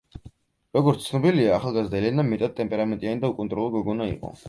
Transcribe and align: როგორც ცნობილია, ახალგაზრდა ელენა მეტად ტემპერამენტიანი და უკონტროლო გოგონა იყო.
როგორც 0.77 1.03
ცნობილია, 1.09 1.53
ახალგაზრდა 1.59 2.01
ელენა 2.01 2.27
მეტად 2.33 2.59
ტემპერამენტიანი 2.63 3.27
და 3.27 3.35
უკონტროლო 3.37 3.73
გოგონა 3.79 4.15
იყო. 4.19 4.39